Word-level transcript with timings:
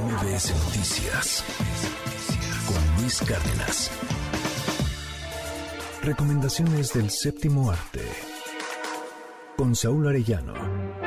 MBS 0.00 0.52
Noticias 0.64 1.44
con 2.66 3.00
Luis 3.00 3.20
Cárdenas. 3.20 3.90
Recomendaciones 6.02 6.92
del 6.92 7.10
séptimo 7.10 7.70
arte 7.70 8.00
con 9.56 9.76
Saúl 9.76 10.08
Arellano. 10.08 11.03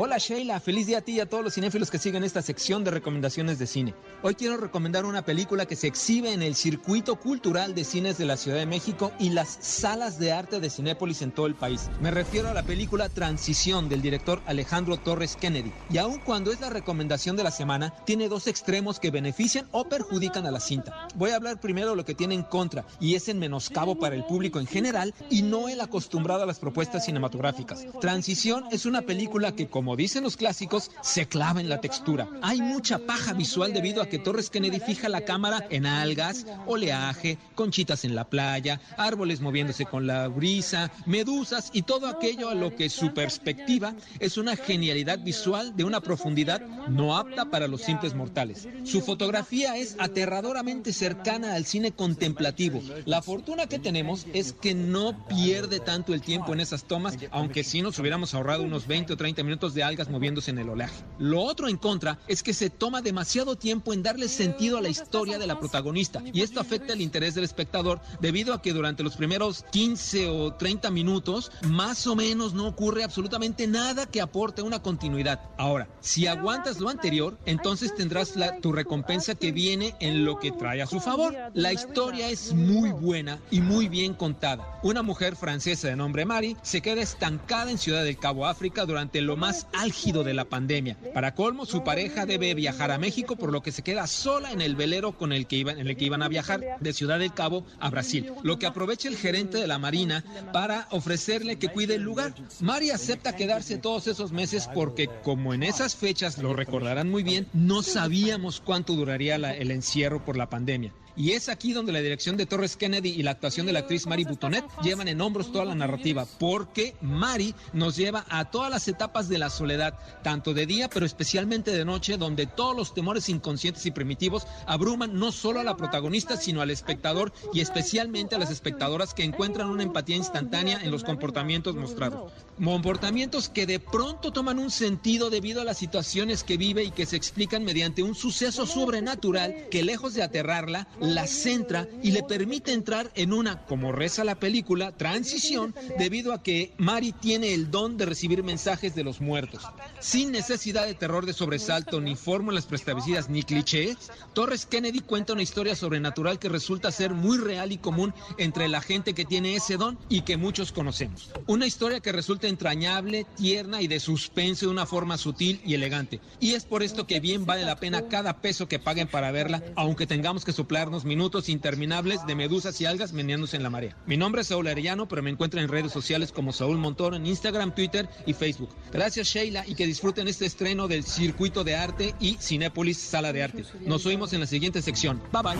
Hola 0.00 0.18
Sheila, 0.18 0.60
feliz 0.60 0.86
día 0.86 0.98
a 0.98 1.00
ti 1.00 1.16
y 1.16 1.20
a 1.20 1.28
todos 1.28 1.42
los 1.42 1.54
cinéfilos 1.54 1.90
que 1.90 1.98
siguen 1.98 2.22
esta 2.22 2.40
sección 2.40 2.84
de 2.84 2.92
recomendaciones 2.92 3.58
de 3.58 3.66
cine. 3.66 3.96
Hoy 4.22 4.36
quiero 4.36 4.56
recomendar 4.56 5.04
una 5.04 5.24
película 5.24 5.66
que 5.66 5.74
se 5.74 5.88
exhibe 5.88 6.32
en 6.32 6.40
el 6.40 6.54
circuito 6.54 7.16
cultural 7.16 7.74
de 7.74 7.82
cines 7.82 8.16
de 8.16 8.24
la 8.24 8.36
Ciudad 8.36 8.58
de 8.58 8.66
México 8.66 9.10
y 9.18 9.30
las 9.30 9.58
salas 9.60 10.20
de 10.20 10.30
arte 10.30 10.60
de 10.60 10.70
Cinépolis 10.70 11.20
en 11.22 11.32
todo 11.32 11.46
el 11.46 11.56
país. 11.56 11.90
Me 12.00 12.12
refiero 12.12 12.48
a 12.48 12.54
la 12.54 12.62
película 12.62 13.08
Transición 13.08 13.88
del 13.88 14.00
director 14.00 14.40
Alejandro 14.46 14.98
Torres 14.98 15.34
Kennedy. 15.34 15.72
Y 15.90 15.98
aun 15.98 16.20
cuando 16.20 16.52
es 16.52 16.60
la 16.60 16.70
recomendación 16.70 17.34
de 17.34 17.42
la 17.42 17.50
semana, 17.50 17.92
tiene 18.04 18.28
dos 18.28 18.46
extremos 18.46 19.00
que 19.00 19.10
benefician 19.10 19.66
o 19.72 19.88
perjudican 19.88 20.46
a 20.46 20.52
la 20.52 20.60
cinta. 20.60 21.08
Voy 21.16 21.30
a 21.30 21.36
hablar 21.36 21.58
primero 21.58 21.96
lo 21.96 22.04
que 22.04 22.14
tiene 22.14 22.36
en 22.36 22.44
contra 22.44 22.84
y 23.00 23.16
es 23.16 23.28
en 23.28 23.40
menoscabo 23.40 23.98
para 23.98 24.14
el 24.14 24.22
público 24.22 24.60
en 24.60 24.68
general 24.68 25.12
y 25.28 25.42
no 25.42 25.68
el 25.68 25.80
acostumbrado 25.80 26.44
a 26.44 26.46
las 26.46 26.60
propuestas 26.60 27.04
cinematográficas. 27.04 27.84
Transición 28.00 28.66
es 28.70 28.86
una 28.86 29.02
película 29.02 29.56
que 29.56 29.66
como 29.66 29.87
como 29.88 29.96
dicen 29.96 30.22
los 30.22 30.36
clásicos, 30.36 30.90
se 31.00 31.28
clava 31.28 31.62
en 31.62 31.70
la 31.70 31.80
textura. 31.80 32.28
Hay 32.42 32.60
mucha 32.60 32.98
paja 32.98 33.32
visual 33.32 33.72
debido 33.72 34.02
a 34.02 34.06
que 34.10 34.18
Torres 34.18 34.50
Kennedy 34.50 34.80
fija 34.80 35.08
la 35.08 35.22
cámara 35.22 35.66
en 35.70 35.86
algas, 35.86 36.44
oleaje, 36.66 37.38
conchitas 37.54 38.04
en 38.04 38.14
la 38.14 38.28
playa, 38.28 38.82
árboles 38.98 39.40
moviéndose 39.40 39.86
con 39.86 40.06
la 40.06 40.28
brisa, 40.28 40.90
medusas 41.06 41.70
y 41.72 41.80
todo 41.80 42.06
aquello 42.06 42.50
a 42.50 42.54
lo 42.54 42.76
que 42.76 42.90
su 42.90 43.14
perspectiva 43.14 43.94
es 44.20 44.36
una 44.36 44.56
genialidad 44.56 45.20
visual 45.20 45.74
de 45.74 45.84
una 45.84 46.02
profundidad 46.02 46.60
no 46.90 47.16
apta 47.16 47.46
para 47.46 47.66
los 47.66 47.80
simples 47.80 48.14
mortales. 48.14 48.68
Su 48.84 49.00
fotografía 49.00 49.78
es 49.78 49.96
aterradoramente 49.98 50.92
cercana 50.92 51.54
al 51.54 51.64
cine 51.64 51.92
contemplativo. 51.92 52.82
La 53.06 53.22
fortuna 53.22 53.68
que 53.68 53.78
tenemos 53.78 54.26
es 54.34 54.52
que 54.52 54.74
no 54.74 55.26
pierde 55.28 55.80
tanto 55.80 56.12
el 56.12 56.20
tiempo 56.20 56.52
en 56.52 56.60
esas 56.60 56.84
tomas, 56.84 57.16
aunque 57.30 57.64
sí 57.64 57.80
nos 57.80 57.98
hubiéramos 57.98 58.34
ahorrado 58.34 58.64
unos 58.64 58.86
20 58.86 59.14
o 59.14 59.16
30 59.16 59.38
minutos 59.44 59.74
de 59.74 59.77
de 59.78 59.84
algas 59.84 60.08
moviéndose 60.08 60.50
en 60.50 60.58
el 60.58 60.68
oleaje. 60.68 61.04
Lo 61.20 61.40
otro 61.40 61.68
en 61.68 61.76
contra 61.76 62.18
es 62.26 62.42
que 62.42 62.52
se 62.52 62.68
toma 62.68 63.00
demasiado 63.00 63.56
tiempo 63.56 63.92
en 63.92 64.02
darle 64.02 64.28
sentido 64.28 64.76
a 64.76 64.82
la 64.82 64.88
historia 64.88 65.38
de 65.38 65.46
la 65.46 65.60
protagonista 65.60 66.20
y 66.32 66.42
esto 66.42 66.58
afecta 66.58 66.94
el 66.94 67.00
interés 67.00 67.36
del 67.36 67.44
espectador 67.44 68.00
debido 68.20 68.52
a 68.52 68.60
que 68.60 68.72
durante 68.72 69.04
los 69.04 69.16
primeros 69.16 69.64
15 69.70 70.28
o 70.30 70.54
30 70.54 70.90
minutos 70.90 71.52
más 71.68 72.08
o 72.08 72.16
menos 72.16 72.54
no 72.54 72.66
ocurre 72.66 73.04
absolutamente 73.04 73.68
nada 73.68 74.06
que 74.06 74.20
aporte 74.20 74.62
una 74.62 74.82
continuidad. 74.82 75.40
Ahora, 75.58 75.88
si 76.00 76.26
aguantas 76.26 76.80
lo 76.80 76.88
anterior, 76.88 77.38
entonces 77.46 77.94
tendrás 77.94 78.34
la, 78.34 78.58
tu 78.60 78.72
recompensa 78.72 79.36
que 79.36 79.52
viene 79.52 79.94
en 80.00 80.24
lo 80.24 80.40
que 80.40 80.50
trae 80.50 80.82
a 80.82 80.86
su 80.86 80.98
favor. 80.98 81.36
La 81.54 81.72
historia 81.72 82.30
es 82.30 82.52
muy 82.52 82.90
buena 82.90 83.38
y 83.52 83.60
muy 83.60 83.88
bien 83.88 84.14
contada. 84.14 84.80
Una 84.82 85.02
mujer 85.02 85.36
francesa 85.36 85.86
de 85.86 85.96
nombre 85.96 86.24
Mari 86.24 86.56
se 86.62 86.80
queda 86.80 87.00
estancada 87.00 87.70
en 87.70 87.78
Ciudad 87.78 88.02
del 88.02 88.18
Cabo, 88.18 88.46
África, 88.46 88.84
durante 88.86 89.20
lo 89.20 89.36
más 89.36 89.67
álgido 89.72 90.24
de 90.24 90.34
la 90.34 90.44
pandemia. 90.44 90.96
Para 91.14 91.34
colmo, 91.34 91.66
su 91.66 91.84
pareja 91.84 92.26
debe 92.26 92.54
viajar 92.54 92.90
a 92.90 92.98
México, 92.98 93.36
por 93.36 93.52
lo 93.52 93.62
que 93.62 93.72
se 93.72 93.82
queda 93.82 94.06
sola 94.06 94.52
en 94.52 94.60
el 94.60 94.76
velero 94.76 95.12
con 95.12 95.32
el 95.32 95.46
que 95.46 95.56
iban, 95.56 95.78
el 95.78 95.96
que 95.96 96.04
iban 96.04 96.22
a 96.22 96.28
viajar 96.28 96.78
de 96.80 96.92
Ciudad 96.92 97.18
del 97.18 97.34
Cabo 97.34 97.64
a 97.80 97.90
Brasil. 97.90 98.32
Lo 98.42 98.58
que 98.58 98.66
aprovecha 98.66 99.08
el 99.08 99.16
gerente 99.16 99.58
de 99.58 99.66
la 99.66 99.78
Marina 99.78 100.24
para 100.52 100.88
ofrecerle 100.90 101.56
que 101.56 101.68
cuide 101.68 101.94
el 101.94 102.02
lugar. 102.02 102.34
Mari 102.60 102.90
acepta 102.90 103.36
quedarse 103.36 103.78
todos 103.78 104.06
esos 104.06 104.32
meses 104.32 104.68
porque, 104.74 105.08
como 105.22 105.54
en 105.54 105.62
esas 105.62 105.96
fechas 105.96 106.38
lo 106.38 106.54
recordarán 106.54 107.10
muy 107.10 107.22
bien, 107.22 107.46
no 107.52 107.82
sabíamos 107.82 108.60
cuánto 108.60 108.94
duraría 108.94 109.36
el 109.36 109.70
encierro 109.70 110.24
por 110.24 110.36
la 110.36 110.48
pandemia. 110.48 110.92
Y 111.18 111.32
es 111.32 111.48
aquí 111.48 111.72
donde 111.72 111.90
la 111.90 112.00
dirección 112.00 112.36
de 112.36 112.46
Torres 112.46 112.76
Kennedy 112.76 113.08
y 113.08 113.24
la 113.24 113.32
actuación 113.32 113.66
de 113.66 113.72
la 113.72 113.80
actriz 113.80 114.06
Mari 114.06 114.22
Butonet 114.22 114.64
llevan 114.84 115.08
en 115.08 115.20
hombros 115.20 115.50
toda 115.50 115.64
la 115.64 115.74
narrativa, 115.74 116.24
porque 116.38 116.94
Mari 117.00 117.56
nos 117.72 117.96
lleva 117.96 118.24
a 118.28 118.52
todas 118.52 118.70
las 118.70 118.86
etapas 118.86 119.28
de 119.28 119.38
la 119.38 119.50
soledad, 119.50 119.98
tanto 120.22 120.54
de 120.54 120.64
día, 120.64 120.88
pero 120.88 121.04
especialmente 121.04 121.72
de 121.72 121.84
noche, 121.84 122.18
donde 122.18 122.46
todos 122.46 122.76
los 122.76 122.94
temores 122.94 123.28
inconscientes 123.28 123.84
y 123.84 123.90
primitivos 123.90 124.46
abruman 124.64 125.18
no 125.18 125.32
solo 125.32 125.58
a 125.58 125.64
la 125.64 125.76
protagonista, 125.76 126.36
sino 126.36 126.60
al 126.60 126.70
espectador 126.70 127.32
y 127.52 127.62
especialmente 127.62 128.36
a 128.36 128.38
las 128.38 128.52
espectadoras 128.52 129.12
que 129.12 129.24
encuentran 129.24 129.70
una 129.70 129.82
empatía 129.82 130.14
instantánea 130.14 130.80
en 130.84 130.92
los 130.92 131.02
comportamientos 131.02 131.74
mostrados. 131.74 132.32
Comportamientos 132.62 133.48
que 133.48 133.66
de 133.66 133.80
pronto 133.80 134.32
toman 134.32 134.60
un 134.60 134.70
sentido 134.70 135.30
debido 135.30 135.62
a 135.62 135.64
las 135.64 135.78
situaciones 135.78 136.44
que 136.44 136.56
vive 136.56 136.84
y 136.84 136.92
que 136.92 137.06
se 137.06 137.16
explican 137.16 137.64
mediante 137.64 138.04
un 138.04 138.14
suceso 138.14 138.66
sobrenatural 138.66 139.68
que 139.68 139.82
lejos 139.82 140.14
de 140.14 140.22
aterrarla, 140.22 140.86
la 141.14 141.26
centra 141.26 141.86
y 142.02 142.10
le 142.10 142.22
permite 142.22 142.72
entrar 142.72 143.10
en 143.14 143.32
una, 143.32 143.64
como 143.66 143.92
reza 143.92 144.24
la 144.24 144.36
película, 144.36 144.92
transición 144.92 145.74
debido 145.98 146.32
a 146.32 146.42
que 146.42 146.72
Mari 146.78 147.12
tiene 147.12 147.54
el 147.54 147.70
don 147.70 147.96
de 147.96 148.06
recibir 148.06 148.42
mensajes 148.42 148.94
de 148.94 149.04
los 149.04 149.20
muertos. 149.20 149.62
Sin 150.00 150.32
necesidad 150.32 150.86
de 150.86 150.94
terror 150.94 151.26
de 151.26 151.32
sobresalto, 151.32 152.00
ni 152.00 152.16
fórmulas 152.16 152.66
preestablecidas, 152.66 153.28
ni 153.28 153.42
clichés, 153.42 153.96
Torres 154.34 154.66
Kennedy 154.66 155.00
cuenta 155.00 155.32
una 155.32 155.42
historia 155.42 155.74
sobrenatural 155.74 156.38
que 156.38 156.48
resulta 156.48 156.90
ser 156.90 157.14
muy 157.14 157.38
real 157.38 157.72
y 157.72 157.78
común 157.78 158.14
entre 158.38 158.68
la 158.68 158.80
gente 158.80 159.14
que 159.14 159.24
tiene 159.24 159.56
ese 159.56 159.76
don 159.76 159.98
y 160.08 160.22
que 160.22 160.36
muchos 160.36 160.72
conocemos. 160.72 161.30
Una 161.46 161.66
historia 161.66 162.00
que 162.00 162.12
resulta 162.12 162.48
entrañable, 162.48 163.26
tierna 163.36 163.82
y 163.82 163.88
de 163.88 164.00
suspense 164.00 164.66
de 164.66 164.72
una 164.72 164.86
forma 164.86 165.18
sutil 165.18 165.60
y 165.64 165.74
elegante. 165.74 166.20
Y 166.40 166.52
es 166.52 166.64
por 166.64 166.82
esto 166.82 167.06
que 167.06 167.20
bien 167.20 167.46
vale 167.46 167.64
la 167.64 167.76
pena 167.76 168.08
cada 168.08 168.40
peso 168.40 168.68
que 168.68 168.78
paguen 168.78 169.08
para 169.08 169.30
verla, 169.30 169.62
aunque 169.76 170.06
tengamos 170.06 170.44
que 170.44 170.52
soplarnos 170.52 170.97
minutos 171.04 171.48
interminables 171.48 172.26
de 172.26 172.34
medusas 172.34 172.80
y 172.80 172.86
algas 172.86 173.12
meneándose 173.12 173.56
en 173.56 173.62
la 173.62 173.70
marea. 173.70 173.96
Mi 174.06 174.16
nombre 174.16 174.42
es 174.42 174.48
Saúl 174.48 174.68
Arellano, 174.68 175.08
pero 175.08 175.22
me 175.22 175.30
encuentran 175.30 175.64
en 175.64 175.70
redes 175.70 175.92
sociales 175.92 176.32
como 176.32 176.52
Saúl 176.52 176.78
Montoro 176.78 177.16
en 177.16 177.26
Instagram, 177.26 177.74
Twitter 177.74 178.08
y 178.26 178.32
Facebook. 178.32 178.70
Gracias 178.92 179.28
Sheila 179.28 179.64
y 179.66 179.74
que 179.74 179.86
disfruten 179.86 180.28
este 180.28 180.46
estreno 180.46 180.88
del 180.88 181.04
Circuito 181.04 181.64
de 181.64 181.76
Arte 181.76 182.14
y 182.20 182.36
Cinépolis 182.40 182.98
Sala 182.98 183.32
de 183.32 183.42
Arte. 183.42 183.64
Nos 183.86 184.06
oímos 184.06 184.32
en 184.32 184.40
la 184.40 184.46
siguiente 184.46 184.82
sección. 184.82 185.20
Bye 185.32 185.42
bye. 185.42 185.56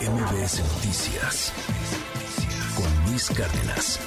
MBS 0.00 0.60
Noticias 0.60 1.52
con 2.76 3.10
Luis 3.10 3.28
Cárdenas. 3.30 4.00